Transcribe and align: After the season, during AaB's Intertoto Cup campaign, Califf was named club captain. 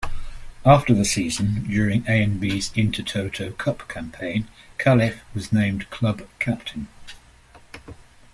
After 0.65 0.95
the 0.95 1.05
season, 1.05 1.67
during 1.69 2.01
AaB's 2.05 2.71
Intertoto 2.71 3.51
Cup 3.59 3.87
campaign, 3.87 4.47
Califf 4.79 5.19
was 5.35 5.53
named 5.53 5.91
club 5.91 6.27
captain. 6.39 6.87